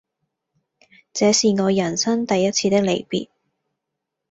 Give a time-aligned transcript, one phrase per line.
[1.13, 3.29] 這是我人生第一次的離別